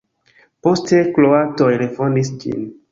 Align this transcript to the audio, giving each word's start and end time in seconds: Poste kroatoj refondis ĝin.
Poste 0.67 1.03
kroatoj 1.19 1.71
refondis 1.87 2.37
ĝin. 2.45 2.71